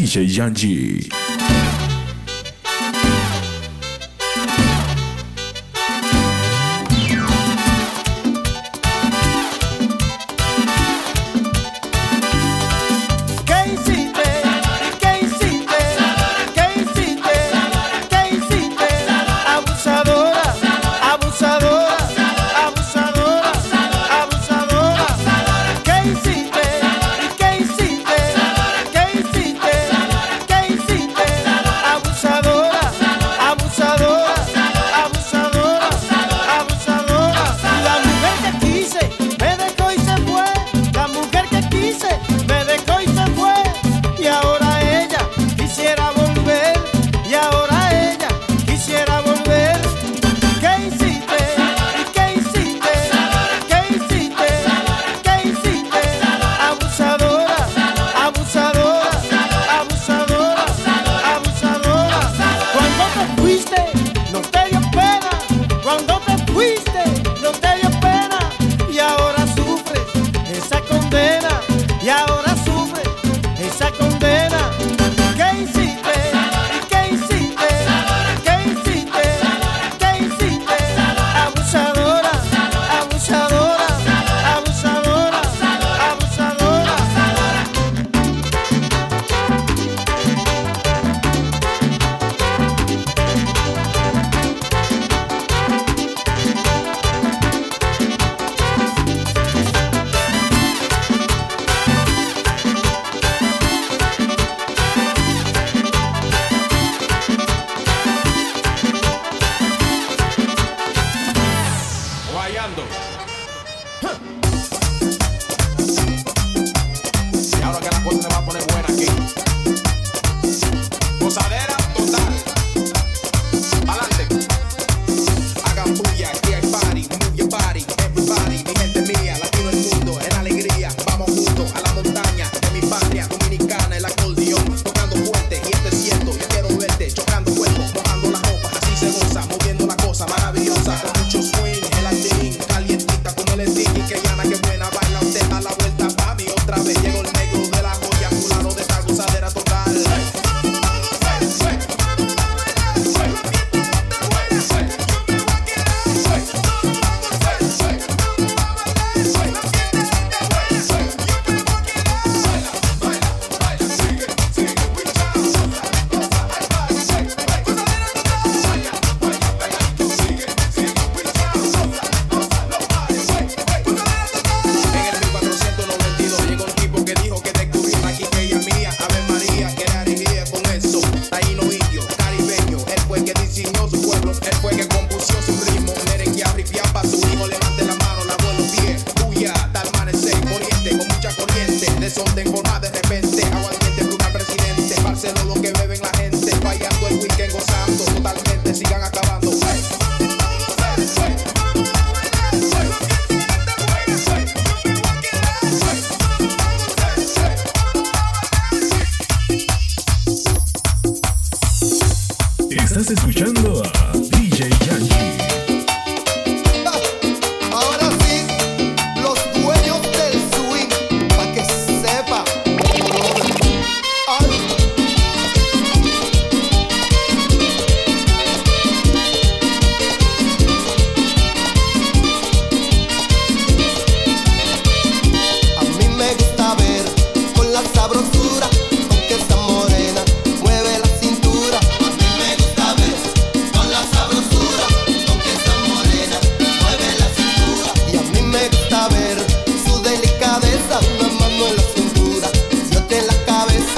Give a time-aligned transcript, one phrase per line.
[0.00, 1.29] 一些演技。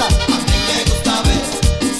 [0.01, 1.43] A mí me gusta ver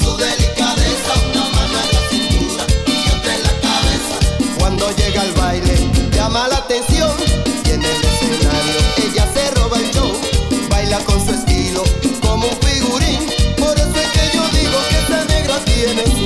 [0.01, 4.15] su delicadeza, una mana de la cintura y entre la cabeza.
[4.57, 5.75] Cuando llega el baile,
[6.11, 7.11] llama la atención,
[7.63, 8.79] tiene el escenario.
[8.97, 10.11] Ella se roba el show,
[10.69, 11.83] baila con su estilo,
[12.21, 13.27] como un figurín.
[13.57, 16.22] Por eso es que yo digo que estas negras tienen.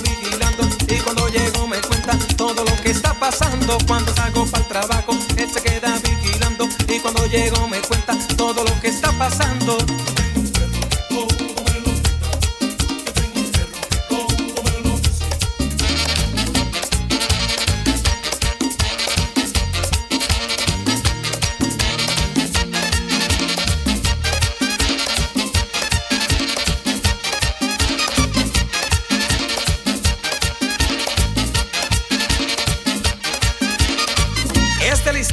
[0.00, 3.78] vigilando y cuando llego me cuenta todo lo que está pasando.
[3.86, 8.64] Cuando salgo para el trabajo, él se queda vigilando y cuando llego me cuenta todo
[8.64, 9.78] lo que está pasando.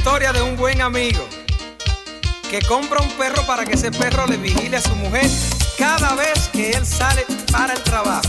[0.04, 1.26] Historia de un buen amigo
[2.50, 5.30] que compra un perro para que ese perro le vigile a su mujer
[5.78, 8.28] cada vez que él sale para el trabajo.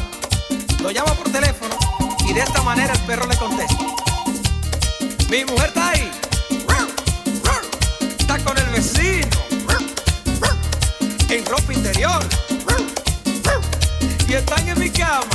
[0.82, 1.78] Lo llama por teléfono
[2.26, 3.76] y de esta manera el perro le contesta.
[5.30, 6.10] Mi mujer está ahí.
[8.20, 9.28] Está con el vecino.
[11.28, 12.24] En ropa interior.
[14.30, 15.28] Y están en mi cama.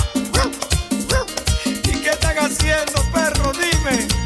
[1.66, 3.52] ¿Y qué están haciendo, perro?
[3.52, 4.19] Dime.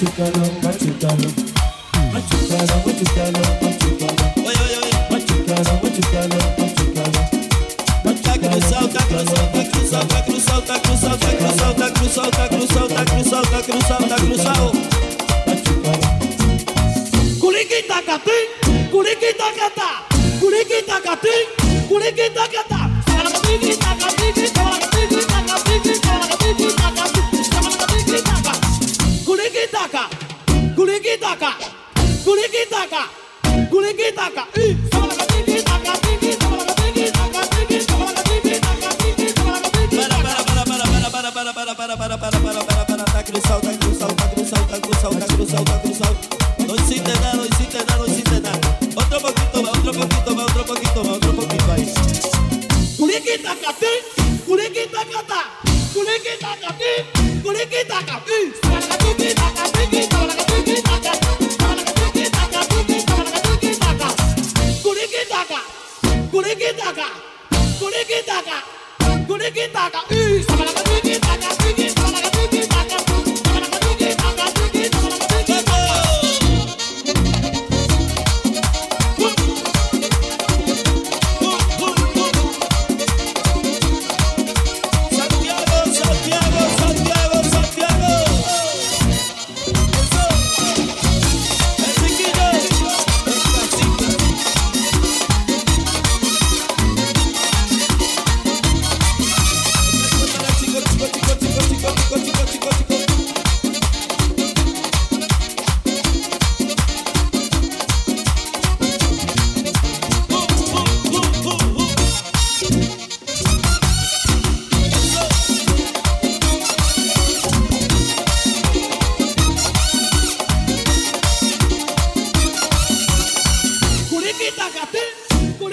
[0.00, 1.28] machucado, machucado,
[2.10, 7.18] machucado, machucado, machucado, oi, oi, oi, machucado, machucado, machucado,
[8.22, 12.48] tá cruzal, tá cruzal, tá cruzal, tá cruzal, tá cruzal, tá cruzal, tá cruzal, tá
[12.48, 14.72] cruzal, tá cruzal, tá cruzal, tá cruzal,
[17.38, 18.44] Kurikin takatin,
[18.90, 19.88] kurikin takata,
[20.40, 21.44] kurikin takatin,
[21.88, 24.69] kurikin takata, kurikin takatin, kurikin takata.
[56.00, 56.92] Kuriquita, cati,
[57.42, 60.09] kuriquita, cati, saca tu vida, cati,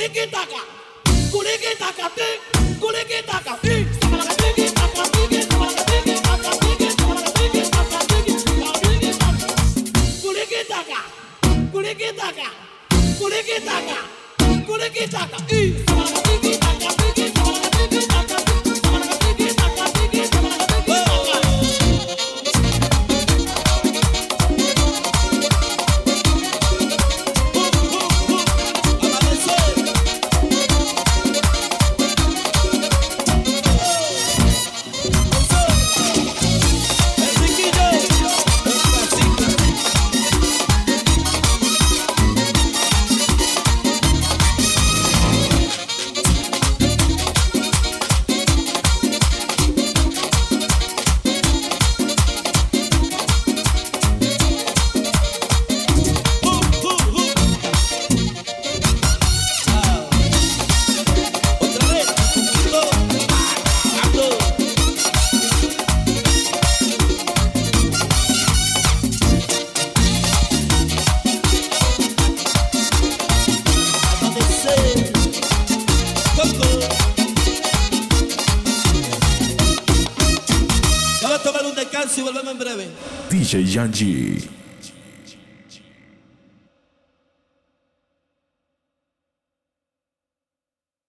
[0.07, 0.31] Kuriki
[3.27, 3.57] Taka,